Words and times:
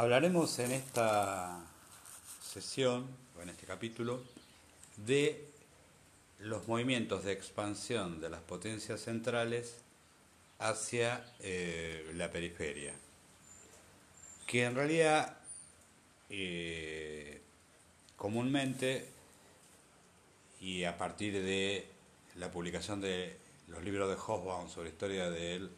Hablaremos 0.00 0.58
en 0.60 0.72
esta 0.72 1.60
sesión, 2.42 3.06
o 3.38 3.42
en 3.42 3.50
este 3.50 3.66
capítulo, 3.66 4.22
de 4.96 5.44
los 6.38 6.66
movimientos 6.66 7.22
de 7.22 7.32
expansión 7.32 8.18
de 8.18 8.30
las 8.30 8.40
potencias 8.40 9.02
centrales 9.02 9.76
hacia 10.58 11.22
eh, 11.40 12.12
la 12.14 12.30
periferia, 12.30 12.94
que 14.46 14.64
en 14.64 14.74
realidad 14.74 15.36
eh, 16.30 17.42
comúnmente 18.16 19.06
y 20.62 20.84
a 20.84 20.96
partir 20.96 21.34
de 21.42 21.86
la 22.36 22.50
publicación 22.50 23.02
de 23.02 23.36
los 23.68 23.84
libros 23.84 24.08
de 24.08 24.16
Hobsbawm 24.16 24.70
sobre 24.70 24.88
historia 24.88 25.28
del 25.28 25.70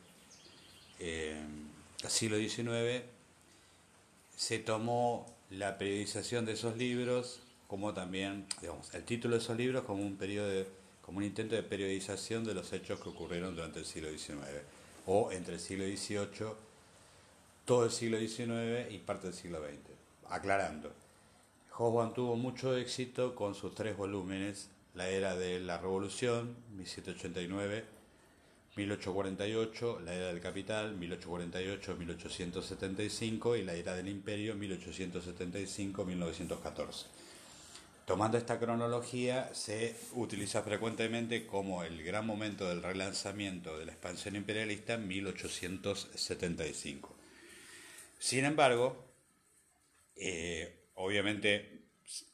eh, 1.00 1.42
siglo 2.06 2.36
XIX, 2.36 3.02
se 4.42 4.58
tomó 4.58 5.24
la 5.50 5.78
periodización 5.78 6.44
de 6.44 6.54
esos 6.54 6.76
libros 6.76 7.42
como 7.68 7.94
también, 7.94 8.44
digamos, 8.60 8.92
el 8.92 9.04
título 9.04 9.36
de 9.36 9.40
esos 9.40 9.56
libros 9.56 9.84
como 9.84 10.02
un 10.02 10.16
periodo 10.16 10.66
como 11.00 11.18
un 11.18 11.24
intento 11.24 11.54
de 11.54 11.62
periodización 11.62 12.42
de 12.42 12.52
los 12.52 12.72
hechos 12.72 12.98
que 12.98 13.08
ocurrieron 13.08 13.54
durante 13.54 13.78
el 13.78 13.84
siglo 13.84 14.10
XIX 14.10 14.40
o 15.06 15.30
entre 15.30 15.54
el 15.54 15.60
siglo 15.60 15.84
XVIII, 15.84 16.54
todo 17.64 17.84
el 17.84 17.92
siglo 17.92 18.18
XIX 18.18 18.92
y 18.92 18.98
parte 18.98 19.28
del 19.28 19.34
siglo 19.34 19.60
XX. 19.60 19.78
Aclarando, 20.28 20.92
Hobsbawm 21.70 22.12
tuvo 22.12 22.34
mucho 22.34 22.76
éxito 22.76 23.36
con 23.36 23.54
sus 23.54 23.76
tres 23.76 23.96
volúmenes, 23.96 24.70
La 24.94 25.08
Era 25.08 25.36
de 25.36 25.60
la 25.60 25.78
Revolución, 25.78 26.56
1789, 26.76 27.84
1848, 28.76 30.00
La 30.00 30.14
Era 30.14 30.28
del 30.28 30.40
Capital, 30.40 30.98
1848-1875 30.98 33.58
y 33.58 33.64
La 33.64 33.74
Era 33.74 33.94
del 33.94 34.08
Imperio, 34.08 34.56
1875-1914. 34.56 37.04
Tomando 38.06 38.38
esta 38.38 38.58
cronología, 38.58 39.54
se 39.54 39.94
utiliza 40.14 40.62
frecuentemente 40.62 41.46
como 41.46 41.84
el 41.84 42.02
gran 42.02 42.26
momento 42.26 42.68
del 42.68 42.82
relanzamiento 42.82 43.78
de 43.78 43.86
la 43.86 43.92
expansión 43.92 44.34
imperialista 44.36 44.94
en 44.94 45.06
1875. 45.06 47.14
Sin 48.18 48.44
embargo, 48.44 49.04
eh, 50.16 50.88
obviamente 50.94 51.82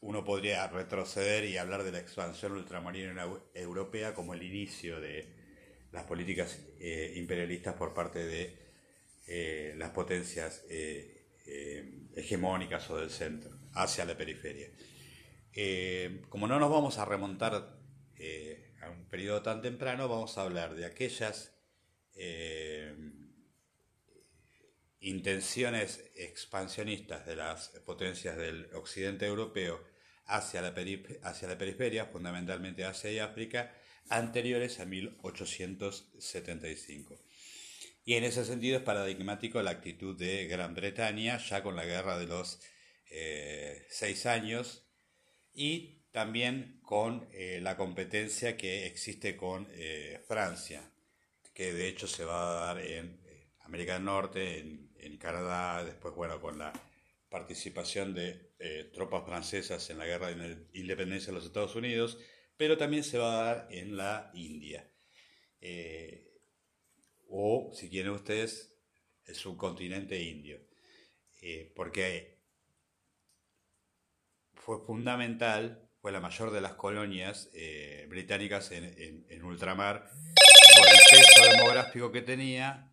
uno 0.00 0.24
podría 0.24 0.66
retroceder 0.68 1.44
y 1.44 1.58
hablar 1.58 1.82
de 1.82 1.92
la 1.92 1.98
expansión 1.98 2.52
ultramarina 2.52 3.26
europea 3.54 4.14
como 4.14 4.32
el 4.34 4.42
inicio 4.42 5.00
de 5.00 5.37
las 5.92 6.04
políticas 6.04 6.58
eh, 6.80 7.14
imperialistas 7.16 7.74
por 7.74 7.94
parte 7.94 8.24
de 8.24 8.56
eh, 9.26 9.74
las 9.76 9.90
potencias 9.90 10.64
hegemónicas 12.14 12.90
o 12.90 12.98
del 12.98 13.10
centro 13.10 13.50
hacia 13.72 14.04
la 14.04 14.16
periferia. 14.16 14.68
como 16.28 16.46
no 16.46 16.58
nos 16.58 16.70
vamos 16.70 16.98
a 16.98 17.06
remontar 17.06 17.54
a 17.54 18.90
un 18.90 19.08
periodo 19.08 19.40
tan 19.42 19.62
temprano, 19.62 20.08
vamos 20.08 20.36
a 20.36 20.42
hablar 20.42 20.74
de 20.74 20.84
aquellas 20.84 21.54
intenciones 25.00 26.10
expansionistas 26.16 27.24
de 27.24 27.36
las 27.36 27.68
potencias 27.86 28.36
del 28.36 28.68
occidente 28.74 29.26
europeo 29.26 29.82
hacia 30.26 30.60
la, 30.60 30.74
hacia 31.22 31.48
la 31.48 31.58
periferia, 31.58 32.06
fundamentalmente 32.06 32.84
Asia 32.84 33.10
y 33.10 33.18
África, 33.18 33.74
anteriores 34.08 34.80
a 34.80 34.84
1875. 34.84 37.22
Y 38.04 38.14
en 38.14 38.24
ese 38.24 38.44
sentido 38.44 38.78
es 38.78 38.82
paradigmático 38.82 39.62
la 39.62 39.70
actitud 39.72 40.18
de 40.18 40.46
Gran 40.46 40.74
Bretaña, 40.74 41.38
ya 41.38 41.62
con 41.62 41.76
la 41.76 41.84
guerra 41.84 42.18
de 42.18 42.26
los 42.26 42.60
eh, 43.10 43.86
seis 43.90 44.26
años, 44.26 44.86
y 45.52 46.06
también 46.10 46.80
con 46.82 47.28
eh, 47.32 47.60
la 47.62 47.76
competencia 47.76 48.56
que 48.56 48.86
existe 48.86 49.36
con 49.36 49.68
eh, 49.72 50.22
Francia, 50.26 50.90
que 51.52 51.72
de 51.72 51.88
hecho 51.88 52.06
se 52.06 52.24
va 52.24 52.40
a 52.40 52.66
dar 52.66 52.78
en 52.84 53.20
América 53.60 53.94
del 53.94 54.04
Norte, 54.04 54.58
en 54.58 54.88
en 55.00 55.16
Canadá, 55.16 55.84
después, 55.84 56.14
bueno, 56.14 56.40
con 56.40 56.58
la 56.58 56.72
participación 57.30 58.14
de 58.14 58.48
tropas 58.92 59.24
francesas 59.24 59.88
en 59.90 59.98
la 59.98 60.06
guerra 60.06 60.28
de 60.28 60.66
independencia 60.74 61.28
de 61.28 61.34
los 61.34 61.44
Estados 61.44 61.76
Unidos, 61.76 62.18
pero 62.58 62.76
también 62.76 63.02
se 63.02 63.16
va 63.16 63.32
a 63.32 63.44
dar 63.44 63.68
en 63.70 63.96
la 63.96 64.30
India. 64.34 64.86
Eh, 65.62 66.38
o, 67.30 67.70
si 67.72 67.88
quieren 67.88 68.12
ustedes, 68.12 68.74
el 69.24 69.34
subcontinente 69.34 70.22
indio. 70.22 70.60
Eh, 71.40 71.72
porque 71.74 72.36
fue 74.52 74.84
fundamental, 74.84 75.88
fue 76.02 76.12
la 76.12 76.20
mayor 76.20 76.50
de 76.50 76.60
las 76.60 76.74
colonias 76.74 77.50
británicas 78.08 78.70
en, 78.72 79.24
en 79.26 79.42
ultramar, 79.44 80.10
por 80.76 80.86
el 80.86 81.00
peso 81.10 81.50
demográfico 81.50 82.12
que 82.12 82.20
tenía 82.20 82.88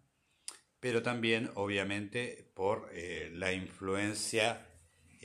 pero 0.85 1.01
también 1.01 1.49
obviamente 1.55 2.51
por 2.53 2.91
eh, 2.93 3.31
la 3.33 3.51
influencia 3.51 4.67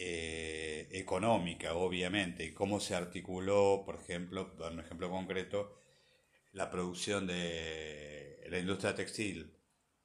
eh, 0.02 0.88
económica, 0.92 1.74
obviamente, 1.74 2.42
y 2.46 2.54
cómo 2.54 2.80
se 2.80 2.94
articuló, 2.94 3.82
por 3.84 3.96
ejemplo, 3.96 4.54
dar 4.58 4.72
un 4.72 4.80
ejemplo 4.80 5.10
concreto, 5.10 5.78
la 6.52 6.70
producción 6.70 7.26
de 7.26 8.46
la 8.48 8.58
industria 8.58 8.94
textil 8.94 9.58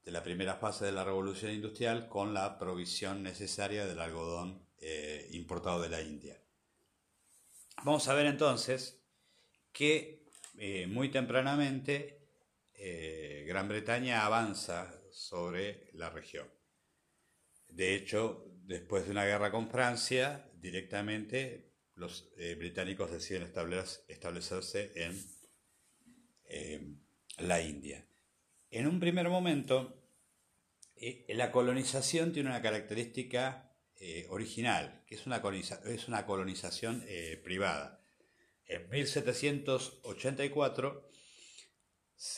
de 0.04 0.12
la 0.12 0.22
primera 0.22 0.56
fase 0.56 0.84
de 0.84 0.92
la 0.92 1.06
revolución 1.06 1.54
industrial 1.54 2.10
con 2.10 2.34
la 2.34 2.60
provisión 2.60 3.24
necesaria 3.24 3.86
del 3.86 4.02
algodón 4.02 4.68
eh, 4.80 5.30
importado 5.32 5.82
de 5.82 5.88
la 5.88 6.02
India. 6.02 6.44
Vamos 7.86 8.10
a 8.10 8.16
ver 8.16 8.26
entonces 8.26 9.02
que 9.72 10.26
muy 10.90 11.10
tempranamente 11.10 12.20
Gran 13.48 13.70
Bretaña 13.70 14.26
avanza 14.26 15.02
sobre 15.12 15.90
la 15.94 16.10
región. 16.10 16.50
De 17.70 17.96
hecho, 17.96 18.55
después 18.68 19.06
de 19.06 19.12
una 19.12 19.26
guerra 19.26 19.52
con 19.52 19.70
Francia, 19.70 20.50
directamente 20.56 21.74
los 21.96 22.32
eh, 22.38 22.56
británicos 22.56 23.12
deciden 23.12 23.52
establecerse 24.08 24.92
en 24.96 25.22
eh, 26.50 26.96
la 27.38 27.62
India. 27.62 28.08
En 28.70 28.88
un 28.88 29.00
primer 29.00 29.30
momento, 29.30 30.02
eh, 30.96 31.26
la 31.30 31.52
colonización 31.52 32.34
tiene 32.34 32.50
una 32.50 32.62
característica 32.62 33.62
original, 34.28 35.06
que 35.08 35.16
es 35.16 35.26
una, 35.26 35.42
es 35.86 36.10
una 36.10 36.26
colonización 36.26 37.06
privada. 37.44 38.04
En 38.66 38.90
1784, 38.90 41.10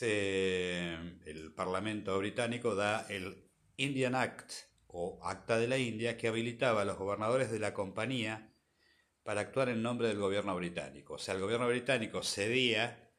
el 0.00 1.52
Parlamento 1.56 2.16
británico 2.16 2.76
da 2.76 3.08
el 3.10 3.50
Indian 3.76 4.14
Act 4.14 4.67
o 4.88 5.20
Acta 5.22 5.58
de 5.58 5.68
la 5.68 5.78
India 5.78 6.16
que 6.16 6.28
habilitaba 6.28 6.82
a 6.82 6.84
los 6.84 6.98
gobernadores 6.98 7.50
de 7.50 7.58
la 7.58 7.74
compañía 7.74 8.52
para 9.22 9.42
actuar 9.42 9.68
en 9.68 9.82
nombre 9.82 10.08
del 10.08 10.18
gobierno 10.18 10.56
británico. 10.56 11.14
O 11.14 11.18
sea, 11.18 11.34
el 11.34 11.40
gobierno 11.40 11.68
británico 11.68 12.22
cedía 12.22 13.12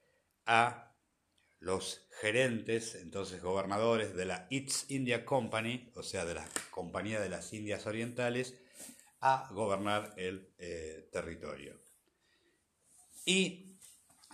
a 0.46 0.96
los 1.60 2.08
gerentes, 2.20 2.96
entonces 2.96 3.42
gobernadores 3.44 4.16
de 4.16 4.26
la 4.26 4.48
East 4.50 4.90
India 4.90 5.26
Company, 5.26 5.92
o 5.96 6.04
sea, 6.04 6.26
de 6.26 6.36
la 6.36 6.48
Compañía 6.72 7.20
de 7.20 7.30
las 7.30 7.54
Indias 7.54 7.86
Orientales, 7.86 8.60
a 9.22 9.50
gobernar 9.52 10.14
el 10.18 10.54
eh, 10.58 11.10
territorio. 11.12 11.80
Y 13.26 13.78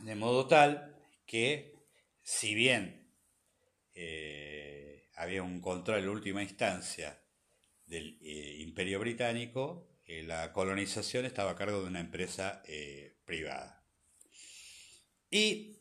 de 0.03 0.15
modo 0.15 0.47
tal 0.47 0.95
que 1.25 1.73
si 2.21 2.55
bien 2.55 3.11
eh, 3.93 5.09
había 5.15 5.43
un 5.43 5.59
control 5.59 5.99
en 5.99 6.09
última 6.09 6.43
instancia 6.43 7.24
del 7.85 8.17
eh, 8.21 8.57
imperio 8.59 8.99
británico, 8.99 9.87
eh, 10.05 10.23
la 10.23 10.53
colonización 10.53 11.25
estaba 11.25 11.51
a 11.51 11.55
cargo 11.55 11.81
de 11.81 11.87
una 11.87 11.99
empresa 11.99 12.63
privada. 13.25 13.83
Y 15.29 15.79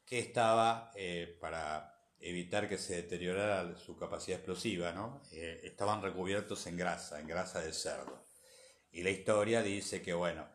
que 0.06 0.19
estaba 0.19 0.92
eh, 0.95 1.38
para 1.39 1.96
evitar 2.19 2.67
que 2.67 2.77
se 2.77 2.95
deteriorara 2.95 3.77
su 3.77 3.97
capacidad 3.97 4.39
explosiva, 4.39 4.91
¿no? 4.91 5.21
Eh, 5.31 5.61
estaban 5.63 6.01
recubiertos 6.01 6.65
en 6.67 6.77
grasa, 6.77 7.19
en 7.19 7.27
grasa 7.27 7.61
de 7.61 7.73
cerdo. 7.73 8.27
Y 8.91 9.03
la 9.03 9.09
historia 9.09 9.61
dice 9.61 10.01
que, 10.01 10.13
bueno, 10.13 10.47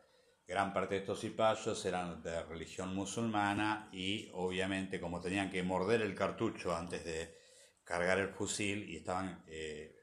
gran 0.47 0.73
parte 0.73 0.95
de 0.95 1.01
estos 1.01 1.21
cipayos 1.21 1.85
eran 1.85 2.23
de 2.23 2.43
religión 2.45 2.95
musulmana 2.95 3.89
y 3.93 4.31
obviamente 4.35 5.01
como 5.01 5.21
tenían 5.21 5.51
que 5.51 5.63
morder 5.63 6.03
el 6.03 6.15
cartucho 6.15 6.75
antes 6.75 7.05
de 7.05 7.37
cargar 7.85 8.19
el 8.19 8.29
fusil 8.29 8.89
y 8.91 8.97
estaban 8.97 9.45
eh, 9.47 10.03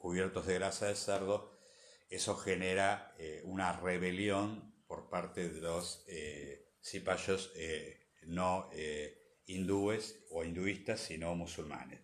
cubiertos 0.00 0.46
de 0.46 0.54
grasa 0.54 0.86
de 0.86 0.96
cerdo, 0.96 1.58
eso 2.08 2.36
genera 2.36 3.14
eh, 3.18 3.42
una 3.44 3.72
rebelión 3.72 4.74
por 4.86 5.08
parte 5.08 5.48
de 5.48 5.60
los 5.60 6.04
eh, 6.08 6.72
cipayos 6.82 7.52
eh, 7.54 8.08
no 8.22 8.68
hindúes 9.54 10.24
o 10.30 10.44
hinduistas, 10.44 11.00
sino 11.00 11.34
musulmanes. 11.34 12.00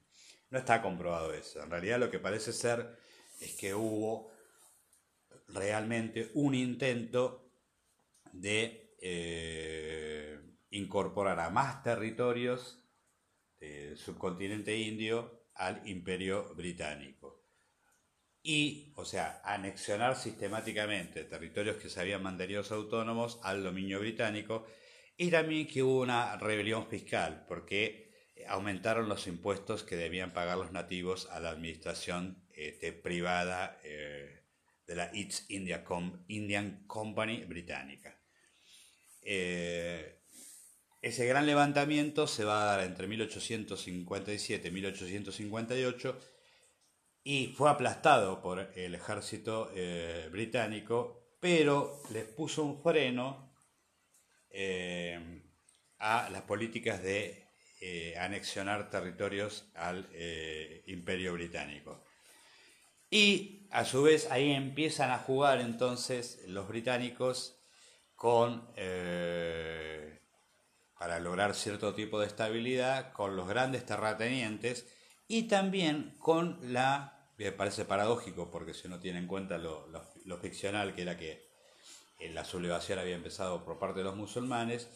No 0.50 0.58
está 0.58 0.82
comprobado 0.82 1.32
eso. 1.32 1.62
En 1.62 1.70
realidad 1.70 1.98
lo 1.98 2.10
que 2.10 2.18
parece 2.18 2.52
ser 2.52 2.98
es 3.40 3.52
que 3.56 3.74
hubo 3.74 4.30
realmente 5.48 6.30
un 6.34 6.54
intento 6.54 7.50
de 8.32 8.94
incorporar 10.70 11.40
a 11.40 11.50
más 11.50 11.82
territorios 11.82 12.82
del 13.58 13.96
subcontinente 13.96 14.76
indio 14.76 15.48
al 15.54 15.86
imperio 15.88 16.54
británico 16.54 17.42
y, 18.42 18.92
o 18.94 19.04
sea, 19.04 19.40
anexionar 19.44 20.14
sistemáticamente 20.16 21.24
territorios 21.24 21.78
que 21.78 21.88
se 21.88 22.00
habían 22.00 22.22
mantenido 22.22 22.62
autónomos 22.70 23.40
al 23.42 23.64
dominio 23.64 23.98
británico 23.98 24.66
y 25.16 25.30
también 25.30 25.66
que 25.66 25.82
hubo 25.82 26.00
una 26.00 26.36
rebelión 26.36 26.86
fiscal 26.88 27.44
porque 27.48 28.06
aumentaron 28.48 29.08
los 29.08 29.26
impuestos 29.26 29.82
que 29.82 29.96
debían 29.96 30.32
pagar 30.32 30.58
los 30.58 30.72
nativos 30.72 31.28
a 31.30 31.40
la 31.40 31.50
administración 31.50 32.44
este, 32.52 32.92
privada 32.92 33.78
eh, 33.84 34.42
de 34.86 34.94
la 34.94 35.10
East 35.12 35.50
India 35.50 35.84
Indian 36.28 36.84
Company 36.86 37.44
británica. 37.44 38.18
Eh, 39.22 40.20
ese 41.02 41.26
gran 41.26 41.46
levantamiento 41.46 42.26
se 42.26 42.44
va 42.44 42.62
a 42.62 42.76
dar 42.76 42.80
entre 42.86 43.06
1857 43.06 44.68
y 44.68 44.70
1858 44.70 46.20
y 47.24 47.48
fue 47.48 47.70
aplastado 47.70 48.40
por 48.40 48.70
el 48.76 48.94
ejército 48.94 49.70
eh, 49.74 50.28
británico, 50.30 51.36
pero 51.40 52.00
les 52.12 52.24
puso 52.24 52.64
un 52.64 52.82
freno 52.82 53.45
eh, 54.58 55.42
a 55.98 56.30
las 56.30 56.42
políticas 56.42 57.02
de 57.02 57.46
eh, 57.80 58.16
anexionar 58.18 58.88
territorios 58.90 59.66
al 59.74 60.08
imperio 60.86 61.34
británico. 61.34 62.02
Y 63.10 63.68
a 63.70 63.84
su 63.84 64.02
vez 64.02 64.30
ahí 64.30 64.52
empiezan 64.52 65.10
a 65.10 65.18
jugar 65.18 65.60
entonces 65.60 66.40
los 66.46 66.66
británicos 66.68 67.58
con, 68.14 68.66
para 70.98 71.20
lograr 71.20 71.54
cierto 71.54 71.94
tipo 71.94 72.18
de 72.18 72.26
estabilidad, 72.26 73.12
con 73.12 73.36
los 73.36 73.46
grandes 73.46 73.84
terratenientes 73.84 74.86
y 75.28 75.44
también 75.44 76.16
con 76.18 76.58
la 76.72 77.16
me 77.38 77.52
parece 77.52 77.84
paradójico 77.84 78.50
porque 78.50 78.74
si 78.74 78.86
uno 78.86 78.98
tiene 78.98 79.18
en 79.18 79.26
cuenta 79.26 79.58
lo, 79.58 79.86
ficcional 80.40 80.94
que 80.94 81.02
era 81.02 81.16
que 81.16 81.32
eh, 81.32 81.45
la 82.18 82.44
sublevación 82.44 82.98
había 82.98 83.14
empezado 83.14 83.64
por 83.64 83.78
parte 83.78 84.00
de 84.00 84.04
los 84.04 84.16
musulmanes, 84.16 84.88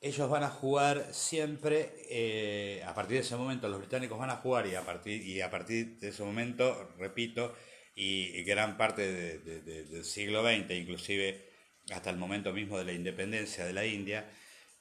ellos 0.00 0.28
van 0.28 0.42
a 0.42 0.50
jugar 0.50 1.14
siempre, 1.14 1.94
eh, 2.10 2.82
a 2.84 2.92
partir 2.92 3.18
de 3.18 3.22
ese 3.22 3.36
momento 3.36 3.68
los 3.68 3.78
británicos 3.78 4.18
van 4.18 4.30
a 4.30 4.36
jugar 4.36 4.66
y 4.66 4.74
a 4.74 4.84
partir, 4.84 5.22
y 5.22 5.40
a 5.40 5.50
partir 5.50 5.98
de 6.00 6.08
ese 6.08 6.24
momento, 6.24 6.92
repito, 6.98 7.54
y, 7.94 8.42
gran 8.42 8.76
parte 8.76 9.38
del 9.38 10.04
siglo 10.04 10.42
XX, 10.42 10.70
inclusive 10.72 11.48
hasta 11.92 12.10
el 12.10 12.16
momento 12.16 12.52
mismo 12.52 12.78
de 12.78 12.84
la 12.84 12.92
independencia 12.92 13.64
de 13.64 13.72
la 13.72 13.86
India, 13.86 14.28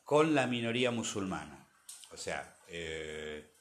con 0.04 0.34
la 0.34 0.48
minoría 0.48 0.90
musulmana. 0.90 1.68
O 2.12 2.18
sea, 2.18 2.58
eh, 2.68 3.52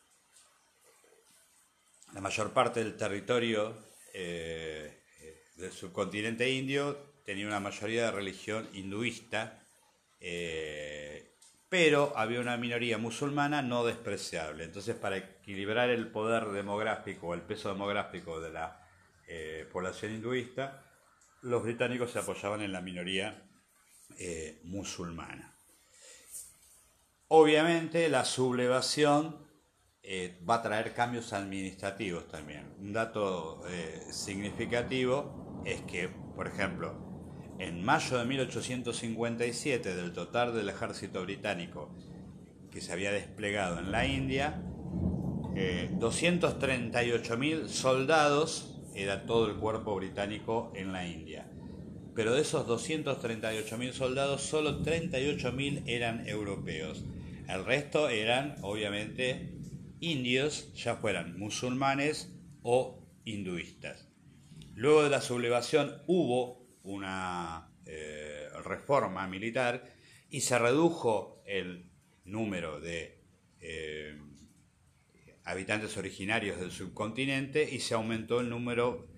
la 2.15 2.21
mayor 2.21 2.53
parte 2.53 2.83
del 2.83 2.97
territorio 2.97 3.77
eh, 4.15 5.03
del 5.57 5.73
subcontinente 5.73 6.51
indio 6.51 7.10
tenía 7.25 7.47
una 7.47 7.61
mayoría 7.61 8.07
de 8.07 8.11
religión 8.11 8.69
hinduista, 8.73 9.63
eh, 10.21 11.35
pero 11.69 12.13
había 12.17 12.41
una 12.41 12.57
minoría 12.57 12.99
musulmana 12.99 13.63
no 13.63 13.85
despreciable. 13.85 14.65
Entonces, 14.65 14.97
para 14.97 15.17
equilibrar 15.17 15.91
el 15.91 16.09
poder 16.09 16.47
demográfico 16.49 17.35
el 17.35 17.43
peso 17.43 17.69
demográfico 17.69 18.41
de 18.41 18.51
la 18.51 18.87
eh, 19.27 19.69
población 19.73 20.13
hinduista, 20.13 20.85
los 21.43 21.63
británicos 21.63 22.11
se 22.11 22.19
apoyaban 22.19 22.63
en 22.63 22.73
la 22.73 22.81
minoría 22.81 23.47
musulmana. 24.65 25.57
Obviamente, 27.29 28.09
la 28.09 28.25
sublevación 28.25 29.51
eh, 30.03 30.41
va 30.49 30.57
a 30.57 30.63
traer 30.63 30.95
cambios 30.95 31.33
administrativos 31.33 32.27
también. 32.27 32.75
Un 32.81 32.93
dato 32.93 33.63
eh, 33.69 34.03
significativo 34.11 35.63
es 35.65 35.83
que, 35.83 36.09
por 36.09 36.49
ejemplo, 36.49 37.10
en 37.61 37.85
mayo 37.85 38.19
de 38.19 38.25
1857, 38.25 39.95
del 39.95 40.13
total 40.13 40.55
del 40.55 40.71
ejército 40.71 41.23
británico 41.23 41.95
que 42.71 42.81
se 42.81 42.93
había 42.93 43.13
desplegado 43.13 43.79
en 43.79 43.93
la 43.93 44.07
India, 44.07 44.63
eh, 45.55 45.91
238.000 45.99 47.69
soldados 47.69 48.81
era 48.95 49.27
todo 49.27 49.47
el 49.47 49.57
cuerpo 49.57 49.95
británico 49.97 50.73
en 50.75 50.93
la 50.93 51.07
India. 51.07 51.51
Pero 52.15 52.33
de 52.33 52.41
esos 52.41 52.67
238.000 52.67 53.93
soldados, 53.93 54.41
solo 54.41 54.83
38.000 54.83 55.83
eran 55.87 56.27
europeos. 56.27 57.05
El 57.47 57.65
resto 57.67 58.09
eran, 58.09 58.57
obviamente, 58.63 59.53
indios, 60.01 60.73
ya 60.75 60.97
fueran 60.97 61.39
musulmanes 61.39 62.33
o 62.63 63.07
hinduistas. 63.25 64.09
Luego 64.75 65.03
de 65.03 65.11
la 65.11 65.21
sublevación 65.21 66.03
hubo 66.07 66.60
una 66.83 67.71
eh, 67.87 68.49
reforma 68.65 69.27
militar 69.27 69.93
y 70.29 70.41
se 70.41 70.59
redujo 70.59 71.43
el 71.47 71.91
número 72.25 72.81
de 72.81 73.21
eh, 73.61 74.19
habitantes 75.45 75.97
originarios 75.97 76.61
del 76.61 76.71
subcontinente 76.71 77.69
y 77.71 77.81
se 77.81 77.95
aumentó 77.95 78.41
el 78.41 78.49
número 78.49 79.09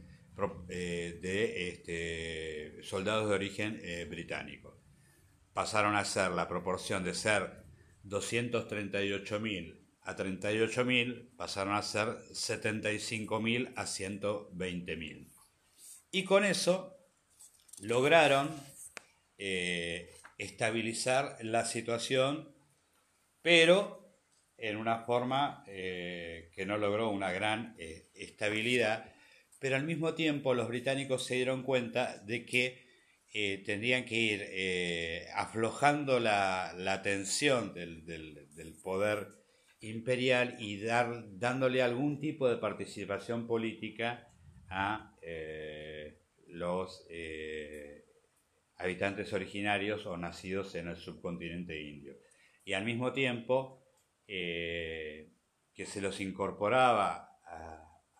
eh, 0.68 1.18
de 1.20 1.68
este, 1.68 2.82
soldados 2.82 3.28
de 3.28 3.34
origen 3.34 3.80
británico. 4.08 4.80
Pasaron 5.52 5.96
a 5.96 6.04
ser 6.04 6.30
la 6.30 6.48
proporción 6.48 7.04
de 7.04 7.14
ser 7.14 7.64
238.000 8.04 9.82
a 10.04 10.16
38.000 10.16 11.36
pasaron 11.36 11.74
a 11.74 11.82
ser 11.82 12.08
75.000 12.32 13.72
a 13.76 13.84
120.000. 13.84 15.28
Y 16.10 16.24
con 16.24 16.44
eso 16.44 16.91
lograron 17.82 18.48
eh, 19.38 20.08
estabilizar 20.38 21.36
la 21.42 21.64
situación, 21.64 22.54
pero 23.42 24.16
en 24.56 24.76
una 24.76 25.00
forma 25.00 25.64
eh, 25.66 26.50
que 26.54 26.64
no 26.64 26.78
logró 26.78 27.10
una 27.10 27.32
gran 27.32 27.74
eh, 27.78 28.08
estabilidad, 28.14 29.12
pero 29.58 29.74
al 29.74 29.84
mismo 29.84 30.14
tiempo 30.14 30.54
los 30.54 30.68
británicos 30.68 31.26
se 31.26 31.34
dieron 31.34 31.64
cuenta 31.64 32.18
de 32.18 32.46
que 32.46 32.92
tendrían 33.64 34.04
que 34.04 34.14
ir 34.14 35.26
aflojando 35.34 36.20
la, 36.20 37.00
tensión 37.02 37.72
del, 37.72 38.04
del 38.04 38.74
poder 38.82 39.28
imperial 39.80 40.56
y 40.58 40.78
dar, 40.82 41.24
dándole 41.38 41.80
algún 41.80 42.20
tipo 42.20 42.46
de 42.46 42.58
participación 42.58 43.46
política 43.46 44.28
a, 44.68 45.16
los 46.52 47.06
eh, 47.08 48.04
habitantes 48.76 49.32
originarios 49.32 50.06
o 50.06 50.16
nacidos 50.16 50.74
en 50.74 50.88
el 50.88 50.96
subcontinente 50.96 51.80
indio. 51.80 52.14
Y 52.64 52.74
al 52.74 52.84
mismo 52.84 53.12
tiempo 53.12 53.82
eh, 54.26 55.32
que 55.74 55.86
se 55.86 56.00
los 56.00 56.20
incorporaba 56.20 57.40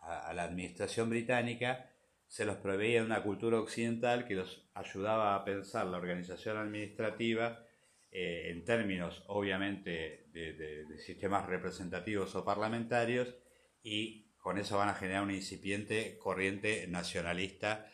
a, 0.03 0.33
la 0.35 0.45
administración 0.45 1.11
británica, 1.11 1.91
se 2.27 2.45
los 2.45 2.57
proveía 2.57 3.05
una 3.05 3.23
cultura 3.23 3.61
occidental 3.61 4.27
que 4.27 4.35
los 4.35 4.69
ayudaba 4.75 5.37
a 5.37 5.45
pensar 5.45 5.87
la 5.87 5.99
organización 5.99 6.57
administrativa 6.57 7.65
eh, 8.11 8.51
en 8.51 8.65
términos, 8.65 9.23
obviamente, 9.29 10.27
de, 10.33 10.87
sistemas 10.99 11.47
representativos 11.47 12.35
o 12.35 12.45
parlamentarios 12.45 13.35
y 13.83 14.33
con 14.39 14.59
eso 14.59 14.79
van 14.79 14.89
a 14.89 14.95
generar 14.95 15.23
una 15.23 15.35
incipiente 15.35 16.19
corriente 16.19 16.87
nacionalista 16.89 17.87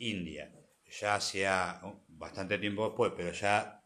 india. 0.00 0.52
Ya 1.00 1.14
hacía 1.14 1.80
bastante 2.08 2.58
tiempo 2.58 2.86
después, 2.86 3.12
pero 3.16 3.32
ya 3.32 3.84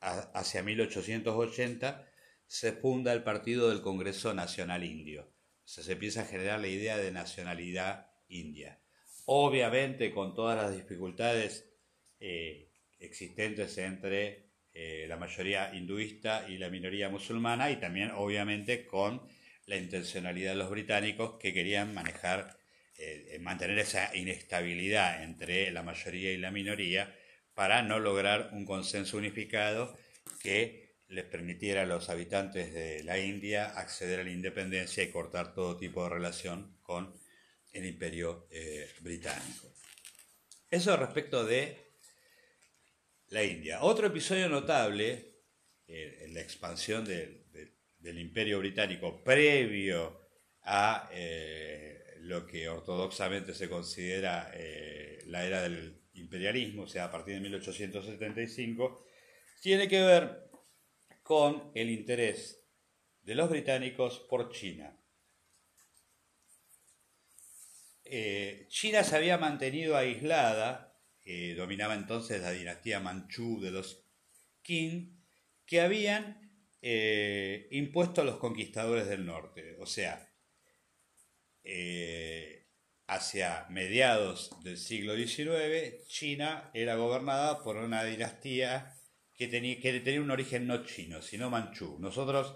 hacia 0.00 0.62
1880 0.62 2.06
se 2.46 2.72
funda 2.72 3.12
el 3.12 3.22
Partido 3.22 3.68
del 3.68 3.82
Congreso 3.82 4.34
Nacional 4.34 4.82
Indio. 4.82 5.32
Se 5.64 5.92
empieza 5.92 6.22
a 6.22 6.26
generar 6.26 6.58
la 6.58 6.66
idea 6.66 6.96
de 6.96 7.12
nacionalidad 7.12 8.10
india. 8.28 8.80
Obviamente 9.26 10.10
con 10.12 10.34
todas 10.34 10.56
las 10.56 10.74
dificultades 10.74 11.70
eh, 12.18 12.72
existentes 12.98 13.78
entre 13.78 14.50
eh, 14.72 15.06
la 15.08 15.16
mayoría 15.16 15.74
hinduista 15.74 16.48
y 16.48 16.58
la 16.58 16.70
minoría 16.70 17.08
musulmana 17.08 17.70
y 17.70 17.76
también 17.76 18.10
obviamente 18.12 18.86
con 18.86 19.22
la 19.66 19.76
intencionalidad 19.76 20.52
de 20.52 20.58
los 20.58 20.70
británicos 20.70 21.38
que 21.38 21.52
querían 21.52 21.94
manejar, 21.94 22.58
eh, 23.00 23.38
mantener 23.40 23.78
esa 23.78 24.14
inestabilidad 24.14 25.22
entre 25.22 25.70
la 25.70 25.82
mayoría 25.82 26.32
y 26.32 26.36
la 26.36 26.50
minoría 26.50 27.16
para 27.54 27.82
no 27.82 27.98
lograr 27.98 28.50
un 28.52 28.64
consenso 28.64 29.16
unificado 29.16 29.96
que 30.42 30.90
les 31.08 31.24
permitiera 31.24 31.82
a 31.82 31.86
los 31.86 32.08
habitantes 32.08 32.72
de 32.72 33.02
la 33.02 33.18
India 33.18 33.70
acceder 33.70 34.20
a 34.20 34.24
la 34.24 34.30
independencia 34.30 35.02
y 35.02 35.10
cortar 35.10 35.54
todo 35.54 35.76
tipo 35.76 36.04
de 36.04 36.10
relación 36.10 36.78
con 36.82 37.12
el 37.72 37.86
imperio 37.86 38.46
eh, 38.50 38.88
británico. 39.00 39.72
Eso 40.70 40.96
respecto 40.96 41.44
de 41.44 41.76
la 43.28 43.42
India. 43.42 43.82
Otro 43.82 44.06
episodio 44.06 44.48
notable 44.48 45.30
eh, 45.86 46.18
en 46.22 46.34
la 46.34 46.40
expansión 46.40 47.04
del 47.04 48.18
imperio 48.18 48.58
británico 48.58 49.22
previo 49.24 50.28
a 50.62 51.08
eh, 51.12 51.89
lo 52.20 52.46
que 52.46 52.68
ortodoxamente 52.68 53.54
se 53.54 53.68
considera 53.68 54.50
eh, 54.54 55.22
la 55.26 55.44
era 55.44 55.62
del 55.62 56.02
imperialismo, 56.14 56.82
o 56.82 56.86
sea, 56.86 57.04
a 57.04 57.10
partir 57.10 57.34
de 57.34 57.40
1875, 57.40 59.04
tiene 59.60 59.88
que 59.88 60.02
ver 60.02 60.50
con 61.22 61.70
el 61.74 61.90
interés 61.90 62.64
de 63.22 63.34
los 63.34 63.48
británicos 63.48 64.18
por 64.28 64.50
China. 64.50 64.96
China 68.68 69.04
se 69.04 69.16
había 69.16 69.38
mantenido 69.38 69.96
aislada 69.96 70.90
dominaba 71.56 71.94
entonces 71.94 72.40
la 72.40 72.50
dinastía 72.50 73.00
manchú 73.00 73.60
de 73.60 73.70
los 73.70 74.04
Qin, 74.62 75.24
que 75.66 75.80
habían 75.80 76.50
eh, 76.82 77.68
impuesto 77.70 78.20
a 78.20 78.24
los 78.24 78.36
conquistadores 78.36 79.06
del 79.06 79.24
norte. 79.24 79.76
O 79.78 79.86
sea, 79.86 80.29
eh, 81.64 82.66
hacia 83.06 83.66
mediados 83.70 84.50
del 84.62 84.78
siglo 84.78 85.16
XIX, 85.16 86.06
China 86.06 86.70
era 86.74 86.94
gobernada 86.96 87.62
por 87.62 87.76
una 87.76 88.04
dinastía 88.04 88.94
que 89.34 89.48
tenía, 89.48 89.80
que 89.80 90.00
tenía 90.00 90.20
un 90.20 90.30
origen 90.30 90.66
no 90.66 90.84
chino, 90.84 91.22
sino 91.22 91.50
manchú. 91.50 91.98
Nosotros, 91.98 92.54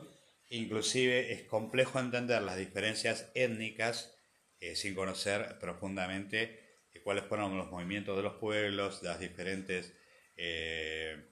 inclusive, 0.51 1.33
es 1.33 1.43
complejo 1.43 1.99
entender 1.99 2.43
las 2.43 2.57
diferencias 2.57 3.31
étnicas 3.35 4.15
eh, 4.61 4.77
sin 4.77 4.95
conocer 4.95 5.59
profundamente 5.59 6.65
cuáles 7.05 7.25
fueron 7.25 7.57
los 7.57 7.71
movimientos 7.71 8.17
de 8.17 8.23
los 8.23 8.35
pueblos, 8.35 9.03
las 9.03 9.21
diferentes 9.21 9.93
eh, 10.37 11.23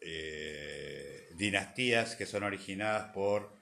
eh, 0.00 1.28
dinastías 1.36 2.16
que 2.16 2.26
son 2.26 2.42
originadas 2.42 3.12
por 3.12 3.54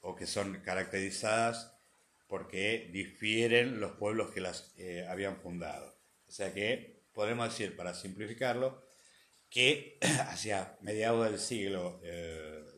o 0.00 0.14
que 0.14 0.26
son 0.26 0.60
caracterizadas 0.60 1.71
porque 2.32 2.88
difieren 2.90 3.78
los 3.78 3.92
pueblos 3.92 4.30
que 4.30 4.40
las 4.40 4.72
eh, 4.78 5.04
habían 5.06 5.36
fundado. 5.36 5.98
O 6.26 6.32
sea 6.32 6.54
que 6.54 7.02
podemos 7.12 7.50
decir, 7.50 7.76
para 7.76 7.92
simplificarlo, 7.92 8.82
que 9.50 9.98
hacia 10.30 10.78
mediados 10.80 11.30
del 11.30 11.38
siglo 11.38 12.00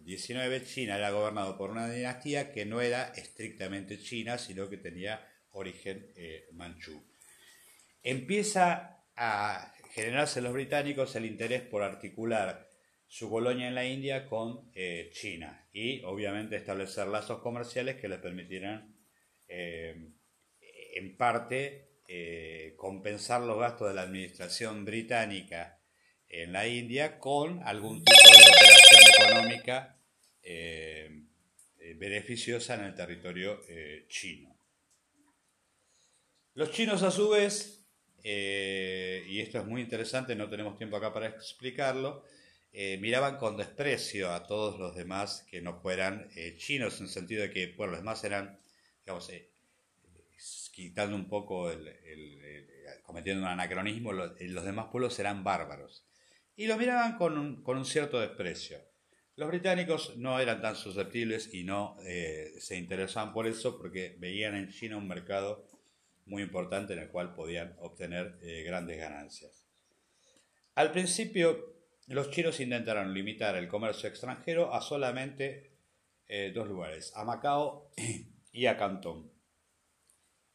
XIX 0.05 0.67
China 0.67 0.97
era 0.97 1.13
gobernado 1.13 1.57
por 1.57 1.71
una 1.71 1.89
dinastía 1.89 2.51
que 2.51 2.67
no 2.67 2.81
era 2.81 3.13
estrictamente 3.15 4.01
china, 4.01 4.39
sino 4.39 4.69
que 4.69 4.77
tenía 4.77 5.25
origen 5.51 6.13
manchú 6.55 7.01
empieza 8.03 9.03
a 9.17 9.73
generarse 9.93 10.39
en 10.39 10.45
los 10.45 10.53
británicos 10.53 11.17
el 11.17 11.25
interés 11.25 11.63
por 11.63 11.83
articular 11.83 12.69
su 13.07 13.31
colonia 13.31 13.69
en 13.69 13.75
la 13.75 13.87
India 13.87 14.27
con 14.27 14.71
eh, 14.75 15.11
China 15.13 15.69
y 15.73 16.03
obviamente 16.03 16.57
establecer 16.57 17.07
lazos 17.07 17.41
comerciales 17.41 17.97
que 17.97 18.09
les 18.09 18.19
permitieran 18.19 18.94
eh, 19.49 20.11
en 20.95 21.17
parte 21.17 21.89
eh, 22.09 22.75
compensar 22.77 23.43
los 23.43 23.59
gastos 23.59 23.89
de 23.89 23.95
la 23.95 24.03
administración 24.03 24.85
británica 24.85 25.81
en 26.29 26.53
la 26.53 26.67
India 26.67 27.19
con 27.19 27.63
algún 27.63 28.05
tipo 28.05 28.29
de 28.29 28.43
operación 28.51 29.03
económica 29.19 29.91
beneficiosa 31.97 32.75
en 32.75 32.85
el 32.85 32.95
territorio 32.95 33.61
chino. 34.09 34.55
Los 36.55 36.71
chinos 36.73 37.03
a 37.03 37.11
su 37.11 37.31
vez 37.31 37.85
eh, 38.27 39.23
y 39.29 39.41
esto 39.41 39.59
es 39.59 39.67
muy 39.67 39.83
interesante, 39.83 40.35
no 40.35 40.49
tenemos 40.49 40.79
tiempo 40.79 40.97
acá 40.97 41.13
para 41.13 41.29
explicarlo, 41.29 42.25
eh, 42.73 42.97
miraban 42.99 43.37
con 43.37 43.59
desprecio 43.59 44.33
a 44.33 44.47
todos 44.47 44.79
los 44.81 44.97
demás 44.97 45.47
que 45.51 45.61
no 45.61 45.79
fueran 45.79 46.31
eh, 46.35 46.57
chinos, 46.57 46.99
en 46.99 47.07
el 47.07 47.13
sentido 47.13 47.43
de 47.43 47.51
que, 47.51 47.75
bueno, 47.77 47.93
los 47.93 48.01
demás 48.01 48.25
eran, 48.25 48.59
digamos, 49.05 49.31
quitando 50.73 51.17
un 51.17 51.29
poco, 51.29 51.71
el, 51.71 51.89
cometiendo 53.03 53.43
un 53.43 53.49
anacronismo, 53.49 54.13
los, 54.13 54.37
demás 54.39 54.87
pueblos 54.91 55.19
eran 55.19 55.45
bárbaros. 55.45 56.07
Y 56.57 56.67
los 56.67 56.79
miraban 56.79 57.17
con 57.17 57.37
un, 57.39 57.63
con 57.63 57.77
un 57.77 57.85
cierto 57.85 58.21
desprecio. 58.21 58.79
Los 59.37 59.49
británicos 59.49 60.17
no 60.17 60.39
eran 60.39 60.63
tan 60.63 60.77
susceptibles 60.77 61.53
y 61.53 61.65
no 61.65 61.97
se 62.59 62.77
interesaban 62.77 63.33
por 63.33 63.49
eso 63.49 63.77
porque 63.77 64.15
veían 64.19 64.55
en 64.55 64.71
China 64.71 64.97
un 64.97 65.09
mercado 65.09 65.67
muy 66.27 66.43
importante 66.43 66.95
en 66.95 67.01
el 67.01 67.09
cual 67.09 67.35
podían 67.35 67.77
obtener 67.79 68.39
eh, 68.43 68.63
grandes 68.63 68.99
ganancias. 68.99 69.67
Al 70.75 70.91
principio, 70.91 71.75
los 72.09 72.31
chinos 72.31 72.61
intentaron 72.61 73.13
limitar 73.13 73.57
el 73.57 73.69
comercio 73.69 74.09
extranjero 74.09 74.75
a 74.75 74.81
solamente 74.81 75.73
eh, 76.27 76.53
dos 76.55 76.67
lugares, 76.69 77.13
a 77.15 77.25
Macao 77.25 77.91
y 78.55 78.67
a 78.67 78.79
Cantón. 78.79 79.31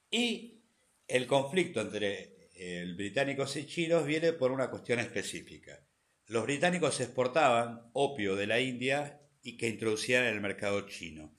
Y 0.09 0.63
el 1.07 1.27
conflicto 1.27 1.81
entre 1.81 2.49
eh, 2.55 2.91
británicos 2.95 3.55
y 3.57 3.67
chinos 3.67 4.05
viene 4.05 4.33
por 4.33 4.51
una 4.51 4.69
cuestión 4.71 4.99
específica. 4.99 5.85
Los 6.25 6.43
británicos 6.43 6.99
exportaban 7.01 7.89
opio 7.93 8.35
de 8.35 8.47
la 8.47 8.59
India 8.59 9.21
y 9.43 9.57
que 9.57 9.67
introducían 9.67 10.25
en 10.25 10.35
el 10.35 10.41
mercado 10.41 10.87
chino. 10.87 11.35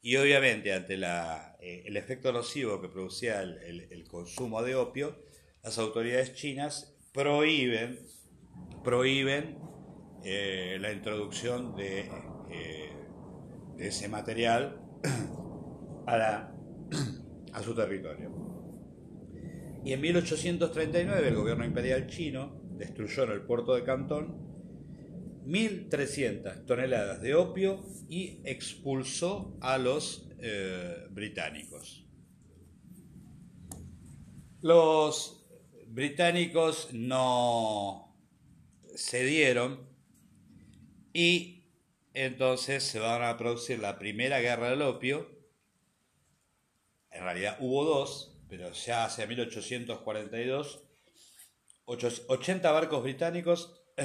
Y 0.00 0.16
obviamente 0.16 0.72
ante 0.72 0.94
eh, 0.94 1.84
el 1.86 1.96
efecto 1.96 2.32
nocivo 2.32 2.80
que 2.80 2.88
producía 2.88 3.40
el, 3.40 4.04
consumo 4.08 4.62
de 4.62 4.74
opio, 4.74 5.18
las 5.62 5.78
autoridades 5.78 6.34
chinas 6.34 6.96
prohíben, 7.12 8.00
prohíben 8.84 9.58
eh, 10.24 10.76
la 10.80 10.92
introducción 10.92 11.74
de, 11.76 12.10
de, 12.48 13.88
ese 13.88 14.08
material 14.08 14.80
a, 16.06 17.62
su 17.62 17.74
territorio. 17.74 18.30
Y 19.84 19.92
en 19.92 20.00
1839 20.00 21.28
el 21.28 21.34
gobierno 21.34 21.64
imperial 21.64 22.06
chino 22.06 22.60
destruyó 22.76 23.24
en 23.24 23.32
el 23.32 23.42
puerto 23.42 23.74
de 23.74 23.84
Cantón 23.84 24.42
1.300 25.44 26.66
toneladas 26.66 27.20
de 27.20 27.34
opio 27.34 27.84
y 28.08 28.40
expulsó 28.44 29.56
a 29.60 29.78
los 29.78 30.28
eh, 30.38 31.06
británicos. 31.10 32.06
Los 34.60 35.44
británicos 35.88 36.90
no 36.92 38.16
cedieron 38.96 39.80
y 41.12 41.64
entonces 42.14 42.82
se 42.82 42.98
van 42.98 43.22
a 43.22 43.36
producir 43.36 43.78
la 43.78 43.98
primera 43.98 44.40
guerra 44.40 44.70
del 44.70 44.82
opio. 44.82 45.31
En 47.12 47.24
realidad 47.24 47.56
hubo 47.60 47.84
dos, 47.84 48.36
pero 48.48 48.72
ya 48.72 49.04
hacia 49.04 49.26
1842 49.26 50.88
80 51.84 52.70
barcos 52.70 53.02
británicos 53.02 53.82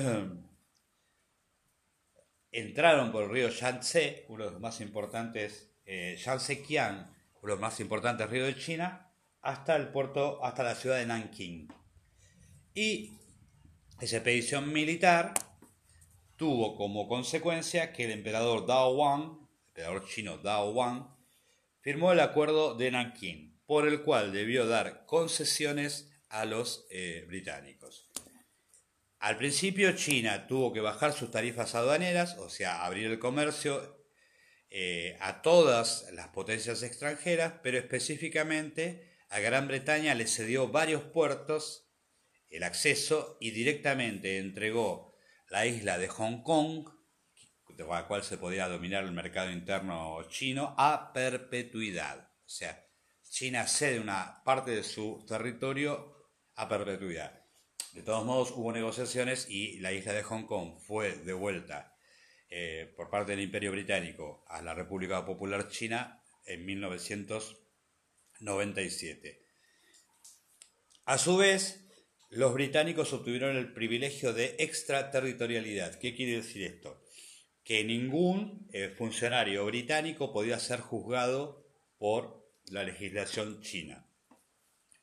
entraron 2.52 3.12
por 3.12 3.24
el 3.24 3.30
río 3.30 3.50
Yangtze, 3.50 4.26
uno 4.30 4.46
de 4.46 4.52
los 4.52 4.60
más 4.60 4.82
importantes, 4.82 5.72
eh, 5.86 6.18
Yangtze-Kiang, 6.18 6.96
uno 6.96 7.42
de 7.42 7.48
los 7.50 7.60
más 7.60 7.80
importantes 7.80 8.30
ríos 8.30 8.48
de 8.48 8.58
China, 8.58 9.12
hasta 9.42 9.76
el 9.76 9.90
puerto, 9.90 10.44
hasta 10.44 10.64
la 10.64 10.76
ciudad 10.76 10.98
de 10.98 11.06
Nanking. 11.06 11.68
Y 12.74 13.14
esa 14.02 14.18
expedición 14.18 14.74
militar 14.74 15.34
tuvo 16.36 16.76
como 16.76 17.08
consecuencia 17.08 17.94
que 17.94 18.06
el 18.06 18.12
emperador 18.12 18.66
Dao 18.66 18.96
Wang, 18.96 19.38
el 19.42 19.68
emperador 19.68 20.08
chino 20.08 20.38
Dao 20.38 20.72
Wang, 20.72 21.17
firmó 21.88 22.12
el 22.12 22.20
acuerdo 22.20 22.76
de 22.76 22.92
Nanking, 22.92 23.62
por 23.66 23.88
el 23.88 24.02
cual 24.02 24.34
debió 24.34 24.68
dar 24.68 25.06
concesiones 25.06 26.12
a 26.28 26.44
los 26.44 26.86
eh, 26.90 27.24
británicos. 27.30 28.10
Al 29.20 29.38
principio 29.38 29.94
China 29.94 30.48
tuvo 30.48 30.74
que 30.74 30.82
bajar 30.82 31.14
sus 31.14 31.32
tarifas 31.32 31.76
aduaneras, 31.76 32.36
o 32.40 32.50
sea, 32.50 32.84
abrir 32.84 33.06
el 33.06 33.20
comercio 33.20 34.06
eh, 34.70 35.16
a 35.22 35.42
todas 35.42 36.08
las 36.12 36.28
potencias 36.28 36.84
extranjeras, 36.84 37.54
pero 37.64 37.78
específicamente 37.78 39.10
a 39.30 39.40
Gran 39.40 39.70
Bretaña 39.70 40.14
le 40.14 40.28
cedió 40.28 40.68
varios 40.68 41.04
puertos 41.04 41.90
el 42.50 42.64
acceso 42.64 43.38
y 43.40 43.52
directamente 43.52 44.40
entregó 44.40 45.16
la 45.48 45.66
isla 45.66 45.98
de 45.98 46.10
Hong 46.10 46.44
Kong, 46.44 46.90
de 47.78 47.86
la 47.86 48.08
cual 48.08 48.24
se 48.24 48.40
podía 48.40 48.68
dominar 48.68 49.04
el 49.04 49.12
mercado 49.12 49.52
interno 49.52 50.24
chino, 50.30 50.74
a 50.78 51.14
perpetuidad. 51.14 52.32
O 52.44 52.50
sea, 52.50 52.84
China 53.30 53.68
cede 53.68 54.00
una 54.00 54.42
parte 54.44 54.72
de 54.72 54.82
su 54.82 55.24
territorio 55.28 56.32
a 56.56 56.68
perpetuidad. 56.68 57.40
De 57.94 58.02
todos 58.02 58.26
modos, 58.26 58.52
hubo 58.56 58.72
negociaciones 58.72 59.46
y 59.48 59.80
la 59.80 59.94
isla 59.94 60.14
de 60.14 60.24
Hong 60.24 60.48
Kong 60.48 60.80
fue 60.80 61.18
devuelta 61.18 61.96
eh, 62.50 62.92
por 62.98 63.12
parte 63.12 63.34
del 63.34 63.42
Imperio 63.42 63.72
Británico 63.72 64.44
a 64.48 64.64
la 64.64 64.74
República 64.74 65.24
Popular 65.24 65.70
China 65.70 66.20
en 66.46 66.66
1997. 66.66 69.46
A 71.06 71.20
su 71.20 71.38
vez, 71.38 71.86
los 72.32 72.56
británicos 72.56 73.14
obtuvieron 73.14 73.56
el 73.56 73.72
privilegio 73.72 74.34
de 74.34 74.56
extraterritorialidad. 74.58 76.00
¿Qué 76.00 76.16
quiere 76.16 76.38
decir 76.38 76.64
esto? 76.64 77.04
Que 77.68 77.84
ningún 77.84 78.70
eh, 78.72 78.88
funcionario 78.98 79.66
británico 79.66 80.32
podía 80.32 80.58
ser 80.58 80.80
juzgado 80.80 81.68
por 81.98 82.50
la 82.72 82.84
legislación 82.84 83.60
china. 83.60 84.08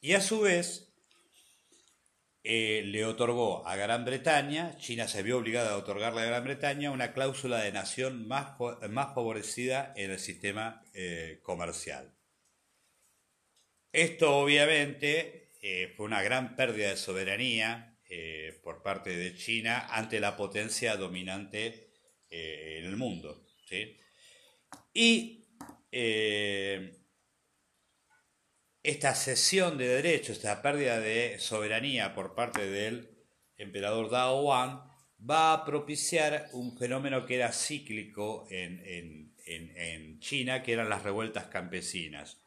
Y 0.01 0.15
a 0.15 0.23
su 0.23 0.41
vez, 0.41 0.95
eh, 2.43 2.81
le 2.87 3.05
otorgó 3.05 3.69
a 3.69 3.77
Gran 3.77 4.07
Bretaña, 4.07 4.79
China 4.79 5.09
se 5.09 5.23
vio 5.23 5.37
obligada 5.37 5.73
a 5.73 5.77
otorgarle 5.77 6.23
a 6.23 6.25
Gran 6.25 6.45
Bretaña 6.45 6.91
una 6.91 7.13
cláusula 7.13 7.59
de 7.59 7.71
nación 7.71 8.27
más, 8.27 8.59
más 8.89 9.15
favorecida 9.15 9.93
en 9.95 10.13
el 10.13 10.19
sistema 10.19 10.83
eh, 10.95 11.41
comercial. 11.43 12.15
Esto 13.93 14.39
obviamente 14.39 15.51
fue 15.99 16.07
una 16.07 16.23
gran 16.23 16.57
pérdida 16.57 16.89
de 16.89 16.97
soberanía 16.97 17.99
por 18.63 18.83
parte 18.83 19.15
de 19.15 19.35
China 19.35 19.87
ante 19.91 20.19
la 20.19 20.35
potencia 20.37 20.97
dominante 20.97 21.94
en 22.35 22.85
el 22.85 22.97
mundo. 22.97 23.47
Y 24.93 25.45
esta 28.83 29.15
cesión 29.15 29.79
de 29.79 29.89
derechos, 29.89 30.37
esta 30.37 30.61
pérdida 30.61 31.01
de 31.01 31.39
soberanía 31.39 32.15
por 32.15 32.35
parte 32.35 32.67
del 32.69 33.09
emperador 33.57 34.11
Dao 34.11 34.43
Wang, 34.43 34.81
va 35.19 35.55
a 35.55 35.65
propiciar 35.65 36.49
un 36.53 36.77
fenómeno 36.77 37.25
que 37.25 37.37
era 37.37 37.53
cíclico 37.53 38.47
en, 38.51 39.33
China, 40.21 40.63
que 40.63 40.73
eran 40.73 40.89
las 40.89 41.03
revueltas 41.03 41.47
campesinas, 41.47 42.41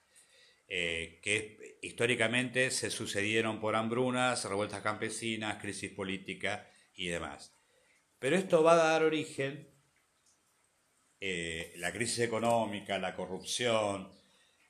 eh, 0.67 1.19
que 1.21 1.77
históricamente 1.81 2.71
se 2.71 2.89
sucedieron 2.89 3.59
por 3.59 3.75
hambrunas, 3.75 4.45
revueltas 4.45 4.81
campesinas, 4.81 5.61
crisis 5.61 5.91
política 5.91 6.67
y 6.95 7.07
demás. 7.07 7.53
Pero 8.19 8.35
esto 8.35 8.63
va 8.63 8.73
a 8.73 8.91
dar 8.91 9.03
origen, 9.03 9.67
eh, 11.19 11.73
la 11.77 11.91
crisis 11.91 12.19
económica, 12.19 12.99
la 12.99 13.15
corrupción, 13.15 14.11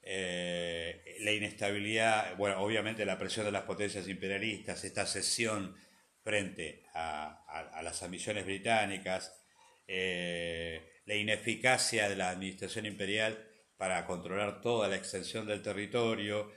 eh, 0.02 1.18
la 1.20 1.34
inestabilidad, 1.34 2.38
bueno, 2.38 2.62
obviamente 2.62 3.06
la 3.06 3.20
presión 3.20 3.46
de 3.46 3.52
las 3.52 3.64
potencias 3.64 4.08
imperialistas, 4.08 4.86
esta 4.86 5.06
cesión 5.06 5.76
frente 6.24 6.86
a, 6.94 7.82
las 7.84 8.02
ambiciones 8.04 8.46
británicas, 8.46 9.34
eh, 9.88 11.02
la 11.06 11.16
ineficacia 11.16 12.08
de 12.08 12.16
la 12.16 12.30
administración 12.30 12.86
imperial 12.86 13.46
para 13.76 14.06
controlar 14.06 14.62
toda 14.62 14.88
la 14.88 14.96
extensión 14.96 15.46
del 15.46 15.62
territorio 15.62 16.52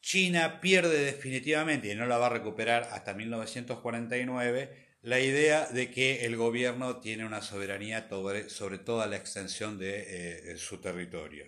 China 0.00 0.60
pierde 0.60 1.04
definitivamente, 1.04 1.90
y 1.90 1.94
no 1.94 2.06
la 2.06 2.18
va 2.18 2.26
a 2.26 2.30
recuperar 2.30 2.88
hasta 2.92 3.14
1949, 3.14 4.96
la 5.02 5.20
idea 5.20 5.66
de 5.66 5.90
que 5.90 6.24
el 6.24 6.36
gobierno 6.36 7.00
tiene 7.00 7.24
una 7.24 7.42
soberanía 7.42 8.08
sobre, 8.48 8.78
toda 8.78 9.06
la 9.06 9.16
extensión 9.16 9.78
de, 9.78 10.52
eh, 10.52 10.56
su 10.58 10.80
territorio. 10.80 11.46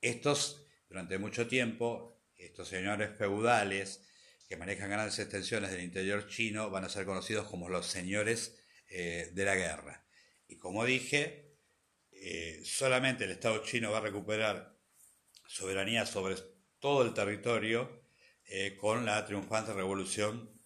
Estos, 0.00 0.66
durante 0.88 1.18
mucho 1.18 1.46
tiempo, 1.48 2.22
estos 2.36 2.68
señores 2.68 3.10
feudales 3.16 4.02
que 4.48 4.56
manejan 4.56 4.90
grandes 4.90 5.18
extensiones 5.18 5.70
del 5.70 5.82
interior 5.82 6.26
chino 6.28 6.70
van 6.70 6.84
a 6.84 6.88
ser 6.88 7.06
conocidos 7.06 7.46
como 7.46 7.68
los 7.68 7.86
señores 7.86 8.58
eh, 8.90 9.30
de 9.32 9.44
la 9.44 9.54
guerra. 9.54 10.01
Y 10.52 10.58
como 10.58 10.84
dije, 10.84 11.56
eh, 12.10 12.60
solamente 12.62 13.24
el 13.24 13.30
Estado 13.30 13.64
chino 13.64 13.90
va 13.90 13.98
a 13.98 14.02
recuperar 14.02 14.78
soberanía 15.46 16.04
sobre 16.04 16.36
todo 16.78 17.02
el 17.06 17.14
territorio 17.14 18.04
eh, 18.44 18.76
con 18.76 19.06
la 19.06 19.24
triunfante 19.24 19.72
revolución 19.72 20.60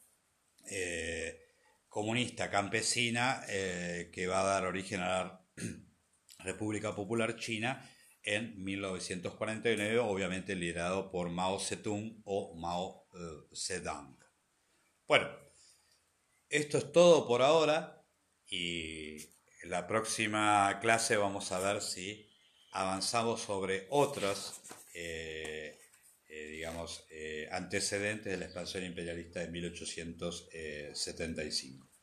eh, 0.68 1.40
comunista 1.88 2.51
campesina 2.51 3.44
que 3.46 4.27
va 4.27 4.40
a 4.40 4.44
dar 4.44 4.66
origen 4.66 5.03
a 5.03 5.07
la 5.07 5.46
República 6.40 6.92
Popular 6.92 7.37
China 7.37 7.88
en 8.25 8.61
1949, 8.64 10.01
obviamente 10.01 10.57
liderado 10.57 11.12
por 11.12 11.31
Mao 11.31 11.61
Zedong 11.61 12.22
o 12.25 12.57
Mao 12.57 13.07
Zedong. 13.55 14.18
Bueno, 15.07 15.29
esto 16.49 16.79
es 16.79 16.90
todo 16.90 17.29
por 17.29 17.40
ahora 17.40 18.05
y 18.49 19.36
la 19.68 19.87
próxima 19.87 20.79
clase 20.81 21.16
vamos 21.16 21.52
a 21.52 21.61
ver 21.61 21.81
si 21.83 22.26
avanzamos 22.72 23.42
sobre 23.42 23.87
otros, 23.90 24.61
eh, 24.94 25.79
eh, 26.29 26.46
digamos, 26.48 27.05
antecedentes 27.50 28.33
de 28.33 28.38
la 28.38 28.46
expansión 28.46 28.85
imperialista 28.85 29.40
de 29.40 29.48
1875. 29.48 31.95